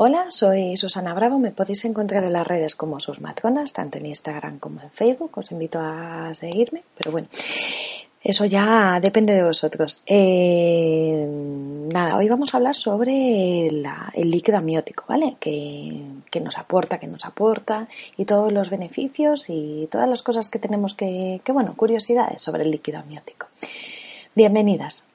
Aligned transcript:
Hola, 0.00 0.26
soy 0.30 0.76
Susana 0.76 1.12
Bravo. 1.12 1.40
Me 1.40 1.50
podéis 1.50 1.84
encontrar 1.84 2.22
en 2.22 2.32
las 2.32 2.46
redes 2.46 2.76
como 2.76 3.00
sus 3.00 3.20
matronas, 3.20 3.72
tanto 3.72 3.98
en 3.98 4.06
Instagram 4.06 4.60
como 4.60 4.80
en 4.80 4.92
Facebook. 4.92 5.36
Os 5.36 5.50
invito 5.50 5.80
a 5.82 6.32
seguirme. 6.36 6.84
Pero 6.96 7.10
bueno, 7.10 7.26
eso 8.22 8.44
ya 8.44 9.00
depende 9.02 9.34
de 9.34 9.42
vosotros. 9.42 10.00
Eh, 10.06 11.26
nada, 11.28 12.16
hoy 12.16 12.28
vamos 12.28 12.54
a 12.54 12.58
hablar 12.58 12.76
sobre 12.76 13.66
el 13.66 14.30
líquido 14.30 14.58
amniótico, 14.58 15.02
¿vale? 15.08 15.36
Que, 15.40 16.00
que, 16.30 16.40
nos 16.40 16.58
aporta, 16.58 17.00
que 17.00 17.08
nos 17.08 17.24
aporta 17.24 17.88
y 18.16 18.24
todos 18.24 18.52
los 18.52 18.70
beneficios 18.70 19.46
y 19.48 19.88
todas 19.90 20.08
las 20.08 20.22
cosas 20.22 20.48
que 20.48 20.60
tenemos 20.60 20.94
que, 20.94 21.40
que 21.42 21.50
bueno, 21.50 21.74
curiosidades 21.74 22.40
sobre 22.40 22.62
el 22.62 22.70
líquido 22.70 23.00
amniótico. 23.00 23.48
Bienvenidas. 24.36 25.07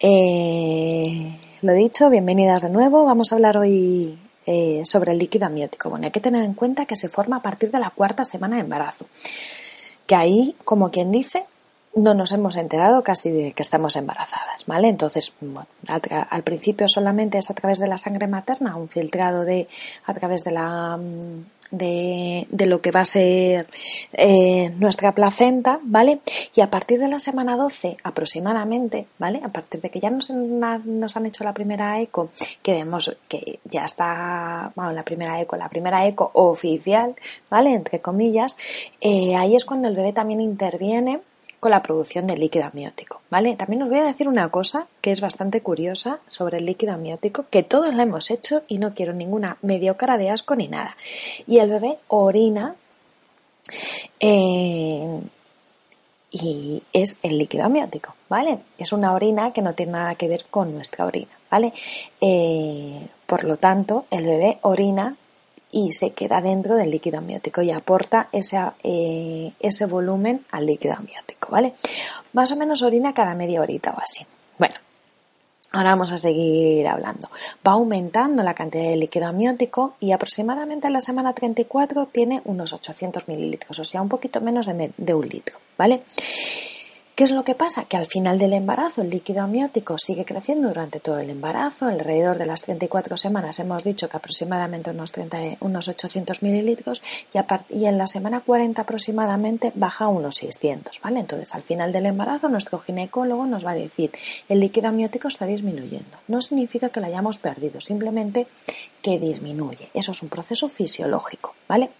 Eh, 0.00 1.38
lo 1.62 1.72
dicho, 1.72 2.08
bienvenidas 2.10 2.62
de 2.62 2.70
nuevo. 2.70 3.04
Vamos 3.04 3.32
a 3.32 3.34
hablar 3.34 3.56
hoy 3.56 4.18
eh, 4.46 4.82
sobre 4.84 5.12
el 5.12 5.18
líquido 5.18 5.46
amniótico. 5.46 5.90
Bueno, 5.90 6.06
hay 6.06 6.12
que 6.12 6.20
tener 6.20 6.44
en 6.44 6.54
cuenta 6.54 6.86
que 6.86 6.96
se 6.96 7.08
forma 7.08 7.36
a 7.36 7.42
partir 7.42 7.70
de 7.70 7.80
la 7.80 7.90
cuarta 7.90 8.24
semana 8.24 8.56
de 8.56 8.62
embarazo. 8.62 9.06
Que 10.06 10.14
ahí, 10.14 10.54
como 10.64 10.90
quien 10.90 11.10
dice, 11.10 11.44
no 11.94 12.14
nos 12.14 12.32
hemos 12.32 12.56
enterado 12.56 13.02
casi 13.02 13.30
de 13.30 13.52
que 13.52 13.62
estamos 13.62 13.96
embarazadas, 13.96 14.64
¿vale? 14.66 14.88
Entonces, 14.88 15.32
bueno, 15.40 15.66
al 16.30 16.42
principio 16.42 16.86
solamente 16.86 17.38
es 17.38 17.50
a 17.50 17.54
través 17.54 17.78
de 17.78 17.88
la 17.88 17.98
sangre 17.98 18.26
materna, 18.26 18.76
un 18.76 18.88
filtrado 18.88 19.44
de 19.44 19.68
a 20.06 20.14
través 20.14 20.44
de 20.44 20.52
la 20.52 20.96
mm, 20.96 21.44
de, 21.70 22.46
de 22.50 22.66
lo 22.66 22.80
que 22.80 22.90
va 22.90 23.00
a 23.00 23.04
ser 23.04 23.66
eh, 24.12 24.70
nuestra 24.78 25.12
placenta, 25.12 25.80
¿vale? 25.82 26.20
Y 26.54 26.60
a 26.60 26.70
partir 26.70 26.98
de 26.98 27.08
la 27.08 27.18
semana 27.18 27.56
12 27.56 27.96
aproximadamente, 28.02 29.06
¿vale? 29.18 29.40
A 29.44 29.48
partir 29.48 29.80
de 29.80 29.90
que 29.90 30.00
ya 30.00 30.10
nos, 30.10 30.30
han 31.16 31.26
hecho 31.26 31.44
la 31.44 31.52
primera 31.52 32.00
eco, 32.00 32.30
que 32.62 32.72
vemos 32.72 33.16
que 33.28 33.60
ya 33.64 33.84
está, 33.84 34.72
bueno, 34.74 34.92
la 34.92 35.04
primera 35.04 35.40
eco, 35.40 35.56
la 35.56 35.68
primera 35.68 36.06
eco 36.06 36.30
oficial, 36.34 37.14
¿vale? 37.50 37.74
Entre 37.74 38.00
comillas, 38.00 38.56
eh, 39.00 39.36
ahí 39.36 39.54
es 39.56 39.64
cuando 39.64 39.88
el 39.88 39.96
bebé 39.96 40.12
también 40.12 40.40
interviene 40.40 41.20
con 41.60 41.70
la 41.70 41.82
producción 41.82 42.26
de 42.26 42.36
líquido 42.36 42.66
amniótico, 42.66 43.20
¿vale? 43.30 43.56
También 43.56 43.82
os 43.82 43.88
voy 43.88 43.98
a 43.98 44.04
decir 44.04 44.28
una 44.28 44.48
cosa 44.50 44.86
que 45.00 45.10
es 45.10 45.20
bastante 45.20 45.60
curiosa 45.60 46.20
sobre 46.28 46.58
el 46.58 46.66
líquido 46.66 46.92
amniótico, 46.92 47.46
que 47.50 47.62
todos 47.62 47.94
la 47.94 48.04
hemos 48.04 48.30
hecho 48.30 48.62
y 48.68 48.78
no 48.78 48.94
quiero 48.94 49.12
ninguna 49.12 49.58
medio 49.62 49.96
cara 49.96 50.18
de 50.18 50.30
asco 50.30 50.54
ni 50.54 50.68
nada. 50.68 50.96
Y 51.46 51.58
el 51.58 51.70
bebé 51.70 51.98
orina 52.08 52.76
eh, 54.20 55.20
y 56.30 56.82
es 56.92 57.18
el 57.22 57.38
líquido 57.38 57.64
amniótico, 57.64 58.14
¿vale? 58.28 58.60
Es 58.76 58.92
una 58.92 59.12
orina 59.12 59.52
que 59.52 59.62
no 59.62 59.74
tiene 59.74 59.92
nada 59.92 60.14
que 60.14 60.28
ver 60.28 60.44
con 60.50 60.72
nuestra 60.72 61.06
orina, 61.06 61.38
¿vale? 61.50 61.72
Eh, 62.20 63.08
por 63.26 63.44
lo 63.44 63.56
tanto, 63.56 64.06
el 64.10 64.24
bebé 64.26 64.58
orina 64.62 65.16
y 65.70 65.92
se 65.92 66.10
queda 66.10 66.40
dentro 66.40 66.76
del 66.76 66.90
líquido 66.90 67.18
amniótico 67.18 67.62
y 67.62 67.70
aporta 67.70 68.28
ese, 68.32 68.58
eh, 68.82 69.52
ese 69.60 69.86
volumen 69.86 70.44
al 70.50 70.66
líquido 70.66 70.94
amniótico, 70.94 71.50
¿vale? 71.50 71.72
Más 72.32 72.52
o 72.52 72.56
menos 72.56 72.82
orina 72.82 73.14
cada 73.14 73.34
media 73.34 73.60
horita 73.60 73.90
o 73.96 74.00
así. 74.00 74.26
Bueno, 74.58 74.74
ahora 75.72 75.90
vamos 75.90 76.12
a 76.12 76.18
seguir 76.18 76.86
hablando. 76.88 77.28
Va 77.66 77.72
aumentando 77.72 78.42
la 78.42 78.54
cantidad 78.54 78.84
de 78.84 78.96
líquido 78.96 79.26
amniótico 79.26 79.94
y 80.00 80.12
aproximadamente 80.12 80.86
en 80.86 80.94
la 80.94 81.00
semana 81.00 81.34
34 81.34 82.06
tiene 82.06 82.40
unos 82.44 82.72
800 82.72 83.28
mililitros, 83.28 83.78
o 83.78 83.84
sea, 83.84 84.00
un 84.00 84.08
poquito 84.08 84.40
menos 84.40 84.66
de, 84.66 84.92
de 84.96 85.14
un 85.14 85.28
litro, 85.28 85.58
¿vale? 85.76 86.02
¿Qué 87.18 87.24
es 87.24 87.32
lo 87.32 87.42
que 87.42 87.56
pasa? 87.56 87.86
Que 87.86 87.96
al 87.96 88.06
final 88.06 88.38
del 88.38 88.52
embarazo 88.52 89.02
el 89.02 89.10
líquido 89.10 89.42
amniótico 89.42 89.98
sigue 89.98 90.24
creciendo 90.24 90.68
durante 90.68 91.00
todo 91.00 91.18
el 91.18 91.30
embarazo. 91.30 91.86
Alrededor 91.86 92.38
de 92.38 92.46
las 92.46 92.62
34 92.62 93.16
semanas 93.16 93.58
hemos 93.58 93.82
dicho 93.82 94.08
que 94.08 94.16
aproximadamente 94.16 94.90
unos, 94.90 95.10
30, 95.10 95.56
unos 95.58 95.88
800 95.88 96.44
mililitros 96.44 97.02
y, 97.34 97.76
y, 97.76 97.86
en 97.86 97.98
la 97.98 98.06
semana 98.06 98.42
40 98.42 98.80
aproximadamente 98.80 99.72
baja 99.74 100.04
a 100.04 100.08
unos 100.10 100.36
600. 100.36 101.00
¿vale? 101.00 101.18
Entonces 101.18 101.52
al 101.56 101.64
final 101.64 101.90
del 101.90 102.06
embarazo 102.06 102.48
nuestro 102.48 102.78
ginecólogo 102.78 103.46
nos 103.46 103.66
va 103.66 103.72
a 103.72 103.74
decir 103.74 104.12
el 104.48 104.60
líquido 104.60 104.86
amniótico 104.86 105.26
está 105.26 105.44
disminuyendo. 105.44 106.18
No 106.28 106.40
significa 106.40 106.90
que 106.90 107.00
lo 107.00 107.06
hayamos 107.06 107.38
perdido, 107.38 107.80
simplemente 107.80 108.46
que 109.02 109.18
disminuye. 109.18 109.90
Eso 109.92 110.12
es 110.12 110.22
un 110.22 110.28
proceso 110.28 110.68
fisiológico. 110.68 111.56
¿vale? 111.66 111.90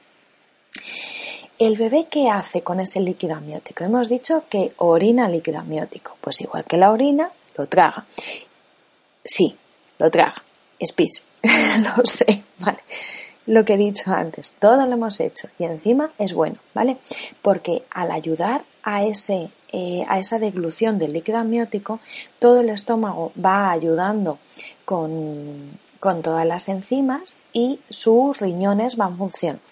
¿El 1.59 1.77
bebé 1.77 2.07
qué 2.09 2.31
hace 2.31 2.63
con 2.63 2.79
ese 2.79 3.01
líquido 3.01 3.35
amniótico? 3.35 3.83
Hemos 3.83 4.09
dicho 4.09 4.45
que 4.49 4.75
orina 4.77 5.29
líquido 5.29 5.59
amniótico. 5.59 6.17
Pues 6.21 6.41
igual 6.41 6.65
que 6.65 6.77
la 6.77 6.93
orina, 6.93 7.33
lo 7.57 7.67
traga. 7.67 8.07
Sí, 9.25 9.57
lo 9.99 10.09
traga. 10.09 10.45
Es 10.79 10.93
pis. 10.93 11.25
lo 11.43 12.05
sé, 12.05 12.45
¿vale? 12.61 12.79
Lo 13.47 13.65
que 13.65 13.75
he 13.75 13.77
dicho 13.79 14.13
antes, 14.13 14.55
todo 14.61 14.87
lo 14.87 14.93
hemos 14.93 15.19
hecho 15.21 15.49
y 15.59 15.65
encima 15.65 16.13
es 16.19 16.35
bueno, 16.35 16.59
¿vale? 16.75 16.99
Porque 17.43 17.83
al 17.91 18.11
ayudar 18.11 18.65
a, 18.83 19.05
ese, 19.05 19.51
eh, 19.73 20.05
a 20.07 20.19
esa 20.19 20.39
deglución 20.39 20.99
del 20.99 21.15
líquido 21.15 21.39
amniótico, 21.39 21.99
todo 22.39 22.61
el 22.61 22.69
estómago 22.69 23.33
va 23.43 23.71
ayudando 23.71 24.39
con, 24.85 25.79
con 26.01 26.23
todas 26.23 26.47
las 26.47 26.69
enzimas 26.69 27.41
y 27.53 27.81
sus 27.89 28.41
riñones 28.41 28.97
van, 28.97 29.19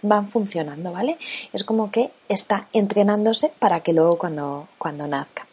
van 0.03 0.29
funcionando, 0.29 0.93
¿vale? 0.93 1.19
Es 1.53 1.65
como 1.65 1.91
que 1.91 2.11
está 2.29 2.69
entrenándose 2.73 3.53
para 3.59 3.81
que 3.81 3.93
luego 3.93 4.19
cuando, 4.19 4.69
cuando 4.79 5.07
nazca. 5.07 5.47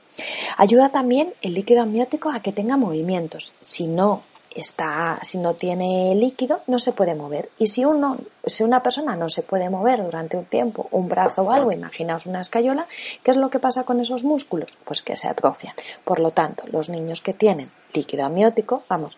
Ayuda 0.57 0.89
también 0.89 1.33
el 1.41 1.53
líquido 1.53 1.81
amniótico 1.81 2.29
a 2.29 2.41
que 2.41 2.51
tenga 2.51 2.77
movimientos. 2.77 3.53
Si 3.61 3.87
no 3.87 4.21
está, 4.55 5.19
si 5.23 5.39
no 5.39 5.55
tiene 5.55 6.13
líquido, 6.15 6.61
no 6.67 6.79
se 6.79 6.91
puede 6.91 7.15
mover. 7.15 7.49
Y 7.57 7.67
si 7.67 7.85
uno, 7.85 8.17
si 8.45 8.63
una 8.63 8.83
persona 8.83 9.15
no 9.15 9.29
se 9.29 9.41
puede 9.41 9.69
mover 9.69 10.03
durante 10.03 10.37
un 10.37 10.45
tiempo, 10.45 10.87
un 10.91 11.09
brazo 11.09 11.43
o 11.43 11.51
algo, 11.51 11.71
imaginaos 11.71 12.25
una 12.25 12.41
escayola, 12.41 12.87
¿qué 13.23 13.31
es 13.31 13.37
lo 13.37 13.49
que 13.49 13.59
pasa 13.59 13.83
con 13.83 13.99
esos 13.99 14.23
músculos? 14.23 14.69
Pues 14.85 15.01
que 15.01 15.15
se 15.15 15.27
atrofian. 15.27 15.75
Por 16.03 16.19
lo 16.19 16.31
tanto, 16.31 16.63
los 16.67 16.89
niños 16.89 17.21
que 17.21 17.33
tienen 17.33 17.71
líquido 17.93 18.25
amniótico, 18.25 18.83
vamos, 18.87 19.17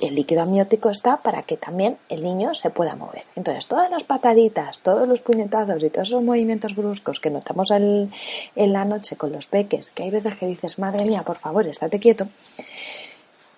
el 0.00 0.14
líquido 0.14 0.42
amniótico 0.42 0.90
está 0.90 1.18
para 1.18 1.42
que 1.42 1.56
también 1.56 1.98
el 2.08 2.22
niño 2.22 2.54
se 2.54 2.70
pueda 2.70 2.96
mover. 2.96 3.22
Entonces, 3.36 3.66
todas 3.66 3.90
las 3.90 4.04
pataditas, 4.04 4.80
todos 4.80 5.06
los 5.06 5.20
puñetazos 5.20 5.82
y 5.82 5.90
todos 5.90 6.08
esos 6.08 6.22
movimientos 6.22 6.74
bruscos 6.74 7.20
que 7.20 7.30
notamos 7.30 7.70
en 7.70 8.10
la 8.54 8.84
noche 8.84 9.16
con 9.16 9.32
los 9.32 9.46
peques, 9.46 9.90
que 9.90 10.04
hay 10.04 10.10
veces 10.10 10.36
que 10.36 10.46
dices, 10.46 10.78
madre 10.78 11.04
mía, 11.04 11.22
por 11.22 11.36
favor, 11.36 11.66
estate 11.66 12.00
quieto, 12.00 12.28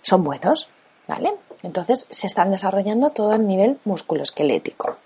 son 0.03 0.25
buenos, 0.25 0.69
¿vale? 1.07 1.33
Entonces, 1.63 2.07
se 2.11 2.27
están 2.27 2.51
desarrollando 2.51 3.11
todo 3.11 3.35
el 3.35 3.47
nivel 3.47 3.79
musculoesquelético. 3.85 4.97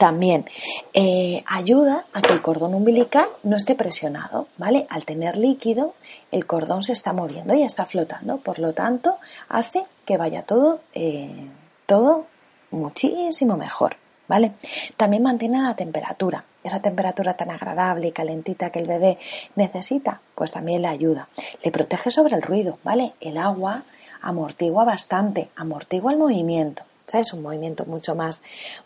También 0.00 0.46
eh, 0.94 1.44
ayuda 1.44 2.06
a 2.14 2.22
que 2.22 2.32
el 2.32 2.40
cordón 2.40 2.72
umbilical 2.72 3.28
no 3.42 3.54
esté 3.54 3.74
presionado, 3.74 4.48
¿vale? 4.56 4.86
Al 4.88 5.04
tener 5.04 5.36
líquido, 5.36 5.92
el 6.32 6.46
cordón 6.46 6.82
se 6.82 6.94
está 6.94 7.12
moviendo 7.12 7.52
y 7.52 7.64
está 7.64 7.84
flotando, 7.84 8.38
por 8.38 8.58
lo 8.60 8.72
tanto, 8.72 9.18
hace 9.50 9.82
que 10.06 10.16
vaya 10.16 10.40
todo, 10.44 10.80
eh, 10.94 11.50
todo 11.84 12.24
muchísimo 12.70 13.58
mejor, 13.58 13.96
¿vale? 14.26 14.52
También 14.96 15.22
mantiene 15.22 15.60
la 15.60 15.76
temperatura, 15.76 16.46
esa 16.64 16.80
temperatura 16.80 17.34
tan 17.34 17.50
agradable 17.50 18.08
y 18.08 18.12
calentita 18.12 18.70
que 18.70 18.78
el 18.78 18.86
bebé 18.86 19.18
necesita, 19.54 20.22
pues 20.34 20.50
también 20.50 20.80
le 20.80 20.88
ayuda. 20.88 21.28
Le 21.62 21.70
protege 21.70 22.10
sobre 22.10 22.36
el 22.36 22.42
ruido, 22.42 22.78
¿vale? 22.82 23.12
El 23.20 23.36
agua 23.36 23.82
amortigua 24.22 24.84
bastante, 24.84 25.50
amortigua 25.56 26.12
el 26.12 26.18
movimiento. 26.18 26.84
Es 27.18 27.32
Un 27.32 27.42
movimiento 27.42 27.84
mucho 27.86 28.14
más, 28.14 28.42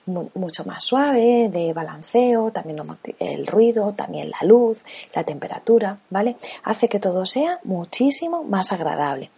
mucho 0.07 0.65
más 0.65 0.85
suave, 0.85 1.49
de 1.51 1.73
balanceo, 1.73 2.51
también 2.51 2.81
el 3.19 3.47
ruido, 3.47 3.93
también 3.93 4.31
la 4.31 4.47
luz, 4.47 4.83
la 5.15 5.25
temperatura, 5.25 5.99
¿vale? 6.11 6.37
Hace 6.63 6.89
que 6.89 7.01
todo 7.01 7.27
sea 7.27 7.59
muchísimo 7.65 8.45
más 8.45 8.73
agradable. 8.73 9.31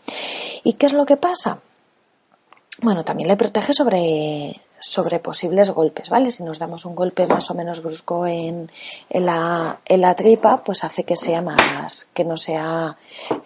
¿Y 0.62 0.74
qué 0.74 0.86
es 0.86 0.92
lo 0.92 1.06
que 1.06 1.16
pasa? 1.16 1.58
Bueno, 2.82 3.04
también 3.04 3.28
le 3.28 3.36
protege 3.36 3.72
sobre, 3.72 4.60
sobre 4.78 5.18
posibles 5.18 5.70
golpes, 5.70 6.10
¿vale? 6.10 6.30
Si 6.30 6.42
nos 6.42 6.58
damos 6.58 6.84
un 6.84 6.94
golpe 6.94 7.26
más 7.26 7.50
o 7.50 7.54
menos 7.54 7.82
brusco 7.82 8.26
en, 8.26 8.70
en, 9.08 9.26
la, 9.26 9.80
en 9.84 10.00
la 10.00 10.14
tripa, 10.14 10.62
pues 10.62 10.84
hace 10.84 11.04
que 11.04 11.16
sea 11.16 11.40
más, 11.40 12.08
que 12.12 12.24
no 12.24 12.36
sea 12.36 12.96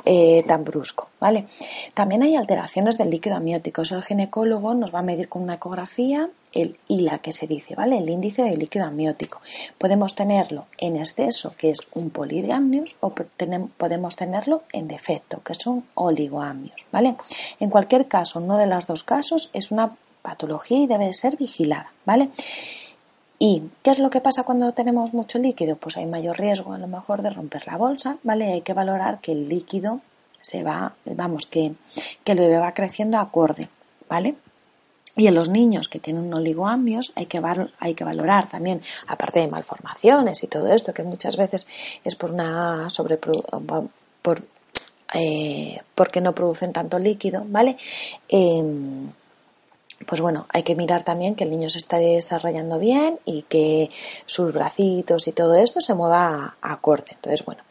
eh, 0.04 0.42
tan 0.46 0.64
brusco, 0.64 1.08
¿vale? 1.20 1.46
También 1.94 2.22
hay 2.22 2.36
alteraciones 2.36 2.98
del 2.98 3.10
líquido 3.10 3.36
amniótico. 3.36 3.82
Eso 3.82 3.96
el 3.96 4.02
ginecólogo 4.02 4.74
nos 4.74 4.94
va 4.94 5.00
a 5.00 5.02
medir 5.02 5.28
con 5.28 5.42
una 5.42 5.54
ecografía 5.54 6.30
el 6.52 6.78
ILA 6.88 7.18
que 7.18 7.32
se 7.32 7.46
dice, 7.46 7.74
¿vale? 7.74 7.98
El 7.98 8.08
índice 8.08 8.42
de 8.42 8.56
líquido 8.56 8.84
amniótico. 8.84 9.40
Podemos 9.78 10.14
tenerlo 10.14 10.66
en 10.78 10.96
exceso, 10.96 11.54
que 11.56 11.70
es 11.70 11.80
un 11.92 12.10
polidramnios, 12.10 12.96
o 13.00 13.14
podemos 13.76 14.16
tenerlo 14.16 14.62
en 14.72 14.88
defecto, 14.88 15.42
que 15.42 15.54
son 15.54 15.84
oligoamnios, 15.94 16.86
¿vale? 16.90 17.16
En 17.60 17.70
cualquier 17.70 18.08
caso, 18.08 18.40
uno 18.40 18.58
de 18.58 18.66
los 18.66 18.86
dos 18.86 19.04
casos 19.04 19.50
es 19.52 19.70
una 19.70 19.96
patología 20.22 20.78
y 20.78 20.86
debe 20.86 21.12
ser 21.12 21.36
vigilada, 21.36 21.92
¿vale? 22.04 22.30
¿Y 23.42 23.62
qué 23.82 23.90
es 23.90 23.98
lo 23.98 24.10
que 24.10 24.20
pasa 24.20 24.44
cuando 24.44 24.70
tenemos 24.74 25.14
mucho 25.14 25.38
líquido? 25.38 25.76
Pues 25.76 25.96
hay 25.96 26.04
mayor 26.04 26.38
riesgo 26.38 26.74
a 26.74 26.78
lo 26.78 26.86
mejor 26.86 27.22
de 27.22 27.30
romper 27.30 27.66
la 27.66 27.78
bolsa, 27.78 28.18
¿vale? 28.22 28.52
Hay 28.52 28.60
que 28.60 28.74
valorar 28.74 29.18
que 29.18 29.32
el 29.32 29.48
líquido 29.48 30.02
se 30.42 30.62
va, 30.62 30.92
vamos, 31.06 31.46
que, 31.46 31.72
que 32.22 32.32
el 32.32 32.38
bebé 32.38 32.58
va 32.58 32.74
creciendo 32.74 33.16
acorde, 33.16 33.70
¿vale? 34.10 34.34
Y 35.16 35.26
en 35.26 35.34
los 35.34 35.48
niños 35.48 35.88
que 35.88 35.98
tienen 35.98 36.32
oligoamnios 36.34 37.14
hay 37.16 37.24
que, 37.24 37.40
hay 37.78 37.94
que 37.94 38.04
valorar 38.04 38.46
también, 38.50 38.82
aparte 39.08 39.40
de 39.40 39.48
malformaciones 39.48 40.44
y 40.44 40.46
todo 40.46 40.70
esto, 40.70 40.92
que 40.92 41.02
muchas 41.02 41.38
veces 41.38 41.66
es 42.04 42.16
por 42.16 42.32
una 42.32 42.88
por, 44.22 44.42
eh, 45.14 45.80
porque 45.94 46.20
no 46.20 46.34
producen 46.34 46.74
tanto 46.74 46.98
líquido, 46.98 47.42
¿vale? 47.46 47.78
Em, 48.28 49.10
pues 50.06 50.20
bueno, 50.20 50.46
hay 50.48 50.62
que 50.62 50.74
mirar 50.74 51.02
también 51.02 51.34
que 51.34 51.44
el 51.44 51.50
niño 51.50 51.68
se 51.68 51.78
está 51.78 51.98
desarrollando 51.98 52.78
bien 52.78 53.18
y 53.24 53.42
que 53.42 53.90
sus 54.26 54.52
bracitos 54.52 55.28
y 55.28 55.32
todo 55.32 55.54
esto 55.54 55.80
se 55.80 55.94
mueva 55.94 56.56
a, 56.62 56.72
acorde. 56.72 57.12
Entonces, 57.12 57.44
bueno, 57.44 57.62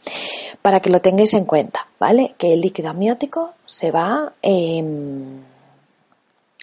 para 0.61 0.79
que 0.79 0.89
lo 0.89 1.01
tengáis 1.01 1.33
en 1.33 1.45
cuenta, 1.45 1.87
¿vale? 1.99 2.35
Que 2.37 2.53
el 2.53 2.61
líquido 2.61 2.89
amniótico 2.89 3.53
se 3.65 3.91
va 3.91 4.33
eh, 4.41 4.83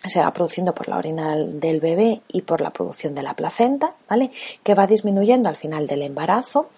se 0.08 0.20
va 0.20 0.32
produciendo 0.32 0.74
por 0.74 0.88
la 0.88 0.98
orina 0.98 1.36
del 1.36 1.80
bebé 1.80 2.20
y 2.28 2.42
por 2.42 2.60
la 2.60 2.70
producción 2.70 3.14
de 3.14 3.22
la 3.22 3.34
placenta, 3.34 3.94
¿vale? 4.08 4.30
Que 4.62 4.74
va 4.74 4.86
disminuyendo 4.86 5.48
al 5.48 5.56
final 5.56 5.86
del 5.86 6.02
embarazo, 6.02 6.70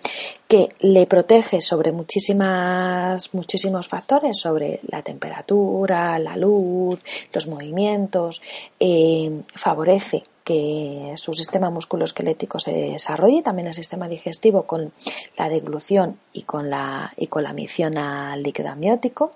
que 0.46 0.69
le 0.80 1.06
protege 1.06 1.60
sobre 1.60 1.92
muchísimas, 1.92 3.34
muchísimos 3.34 3.88
factores, 3.88 4.38
sobre 4.38 4.80
la 4.88 5.02
temperatura, 5.02 6.19
la 6.19 6.36
luz, 6.36 7.00
los 7.32 7.46
movimientos, 7.46 8.40
eh, 8.80 9.42
favorece 9.54 10.25
que 10.49 11.12
su 11.17 11.35
sistema 11.35 11.69
musculoesquelético 11.69 12.59
se 12.59 12.73
desarrolle, 12.73 13.43
también 13.43 13.69
el 13.69 13.75
sistema 13.75 14.09
digestivo 14.09 14.62
con 14.62 14.95
la 15.37 15.50
deglución 15.50 16.19
y 16.33 16.45
con 16.45 16.71
la, 16.71 17.12
y 17.19 17.27
con 17.27 17.43
la 17.43 17.53
misión 17.53 17.99
al 17.99 18.43
líquido 18.43 18.71
amniótico 18.71 19.33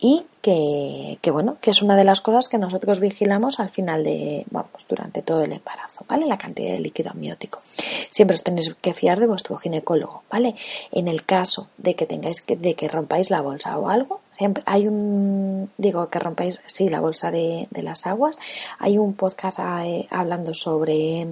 y 0.00 0.26
que, 0.42 1.18
que, 1.22 1.30
bueno, 1.30 1.58
que 1.60 1.70
es 1.70 1.80
una 1.80 1.94
de 1.94 2.02
las 2.02 2.20
cosas 2.20 2.48
que 2.48 2.58
nosotros 2.58 2.98
vigilamos 2.98 3.60
al 3.60 3.70
final 3.70 4.02
de, 4.02 4.46
vamos, 4.50 4.84
durante 4.88 5.22
todo 5.22 5.44
el 5.44 5.52
embarazo, 5.52 6.04
¿vale? 6.08 6.26
La 6.26 6.38
cantidad 6.38 6.72
de 6.72 6.80
líquido 6.80 7.12
amniótico. 7.12 7.62
Siempre 8.10 8.34
os 8.34 8.42
tenéis 8.42 8.74
que 8.80 8.94
fiar 8.94 9.20
de 9.20 9.28
vuestro 9.28 9.56
ginecólogo, 9.58 10.24
¿vale? 10.28 10.56
En 10.90 11.06
el 11.06 11.24
caso 11.24 11.68
de 11.76 11.94
que 11.94 12.06
tengáis 12.06 12.42
que, 12.42 12.56
de 12.56 12.74
que 12.74 12.88
rompáis 12.88 13.30
la 13.30 13.42
bolsa 13.42 13.78
o 13.78 13.90
algo, 13.90 14.22
hay 14.66 14.86
un, 14.86 15.70
digo 15.76 16.08
que 16.08 16.18
rompáis, 16.18 16.60
sí, 16.66 16.88
la 16.88 17.00
bolsa 17.00 17.30
de, 17.30 17.66
las 17.82 18.06
aguas. 18.06 18.38
Hay 18.78 18.98
un 18.98 19.14
podcast 19.14 19.58
eh, 19.82 20.06
hablando 20.10 20.54
sobre 20.54 21.26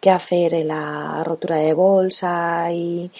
qué 0.00 0.10
hacer 0.10 0.54
en 0.54 0.68
la 0.68 1.24
rotura 1.24 1.56
de 1.56 1.72
bolsa 1.72 2.68
y, 2.72 3.10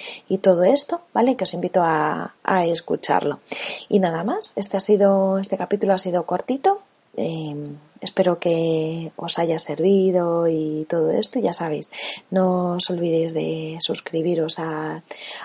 todo 0.41 0.65
esto, 0.65 1.03
¿vale? 1.13 1.37
Que 1.37 1.45
os 1.45 1.55
invito 1.55 1.83
a, 1.85 2.35
escucharlo. 2.67 3.41
Y 3.89 3.99
nada 3.99 4.25
más, 4.25 4.53
este 4.57 4.77
ha 4.77 4.81
sido, 4.81 5.39
este 5.39 5.57
capítulo 5.57 5.95
ha 5.95 5.99
sido 5.99 6.25
cortito. 6.25 6.81
Em, 7.17 7.77
espero 8.01 8.39
que 8.39 9.13
os 9.17 9.39
haya 9.39 9.59
servido 9.59 10.49
y 10.49 10.87
todo 10.89 11.11
esto. 11.11 11.39
Ya 11.41 11.53
sabéis, 11.53 11.91
no 12.31 12.75
os 12.77 12.91
olvidéis 12.91 13.33
de 13.35 13.79
suscribiros 13.81 14.59
a, 14.59 15.03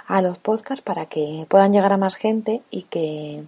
a 0.08 0.22
los 0.22 0.38
podcasts 0.38 0.84
para 0.84 1.06
que 1.06 1.46
puedan 1.50 1.74
llegar 1.74 1.94
a 1.94 1.98
más 1.98 2.16
gente 2.16 2.62
y 2.72 2.84
que 2.84 3.44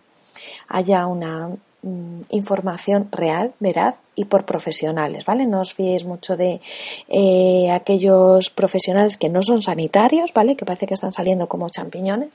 haya 0.67 1.05
una 1.07 1.49
mm, 1.81 2.21
información 2.29 3.09
real, 3.11 3.53
veraz 3.59 3.95
y 4.15 4.25
por 4.25 4.45
profesionales, 4.45 5.25
¿vale? 5.25 5.45
No 5.45 5.61
os 5.61 5.73
fiéis 5.73 6.05
mucho 6.05 6.35
de 6.35 6.61
eh, 7.07 7.71
aquellos 7.71 8.49
profesionales 8.49 9.17
que 9.17 9.29
no 9.29 9.41
son 9.41 9.61
sanitarios, 9.61 10.33
¿vale? 10.33 10.55
Que 10.55 10.65
parece 10.65 10.87
que 10.87 10.93
están 10.93 11.11
saliendo 11.11 11.47
como 11.47 11.69
champiñones. 11.69 12.31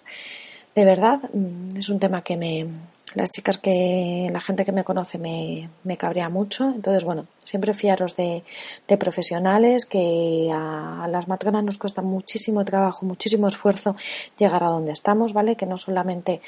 De 0.74 0.84
verdad, 0.84 1.20
mm, 1.32 1.76
es 1.76 1.88
un 1.88 1.98
tema 1.98 2.22
que 2.22 2.36
me, 2.36 2.66
las 3.14 3.30
chicas 3.30 3.58
que, 3.58 4.28
la 4.32 4.40
gente 4.40 4.64
que 4.64 4.72
me 4.72 4.84
conoce 4.84 5.18
me, 5.18 5.70
me 5.84 5.96
cabrea 5.96 6.28
mucho. 6.28 6.64
Entonces, 6.64 7.04
bueno, 7.04 7.26
siempre 7.44 7.72
fiaros 7.72 8.16
de, 8.16 8.42
de 8.88 8.96
profesionales 8.96 9.86
que 9.86 10.50
a, 10.52 11.06
las 11.08 11.28
matronas 11.28 11.64
nos 11.64 11.78
cuesta 11.78 12.02
muchísimo 12.02 12.64
trabajo, 12.64 13.06
muchísimo 13.06 13.46
esfuerzo 13.48 13.94
llegar 14.36 14.64
a 14.64 14.68
donde 14.68 14.92
estamos, 14.92 15.32
¿vale? 15.32 15.56
Que 15.56 15.66
no 15.66 15.78
solamente 15.78 16.40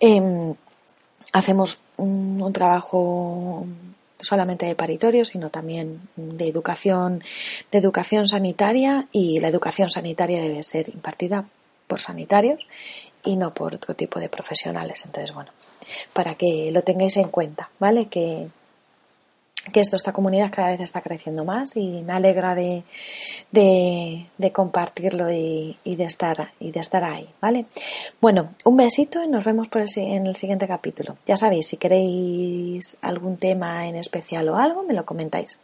em, 0.00 0.54
hacemos 1.36 1.80
un, 1.98 2.52
trabajo 2.52 3.66
solamente 4.18 4.64
de 4.64 4.74
paritorio, 4.74 5.24
sino 5.24 5.50
también 5.50 6.00
de 6.16 6.48
educación, 6.48 7.22
de 7.70 7.78
educación 7.78 8.26
sanitaria 8.26 9.06
y 9.12 9.40
la 9.40 9.48
educación 9.48 9.90
sanitaria 9.90 10.40
debe 10.40 10.62
ser 10.62 10.88
impartida 10.88 11.44
por 11.86 12.00
sanitarios 12.00 12.66
y 13.22 13.36
no 13.36 13.52
por 13.52 13.74
otro 13.74 13.94
tipo 13.94 14.18
de 14.18 14.30
profesionales. 14.30 15.02
Entonces, 15.04 15.34
bueno, 15.34 15.50
para 16.14 16.34
que 16.36 16.70
lo 16.72 16.82
tengáis 16.82 17.18
en 17.18 17.28
cuenta, 17.28 17.68
¿vale? 17.78 18.06
Que, 18.06 18.48
que 19.72 19.80
esto, 19.80 19.96
esta 19.96 20.12
comunidad 20.12 20.50
cada 20.52 20.68
vez 20.68 20.80
está 20.80 21.00
creciendo 21.00 21.44
más 21.44 21.76
y 21.76 22.02
me 22.02 22.12
alegra 22.12 22.54
de, 22.54 22.84
de, 23.50 24.52
compartirlo 24.52 25.30
y, 25.32 25.76
de 25.84 26.04
estar, 26.04 26.52
y 26.60 26.70
de 26.70 26.80
estar 26.80 27.04
ahí, 27.04 27.28
¿vale? 27.40 27.66
Bueno, 28.20 28.50
un 28.64 28.76
besito 28.76 29.22
y 29.22 29.28
nos 29.28 29.44
vemos 29.44 29.68
por 29.68 29.82
en 29.96 30.26
el 30.26 30.36
siguiente 30.36 30.66
capítulo. 30.66 31.16
Ya 31.26 31.36
sabéis, 31.36 31.68
si 31.68 31.76
queréis 31.76 32.96
algún 33.02 33.36
tema 33.36 33.86
en 33.86 33.96
especial 33.96 34.48
o 34.48 34.56
algo, 34.56 34.82
me 34.82 34.94
lo 34.94 35.04
comentáis. 35.04 35.58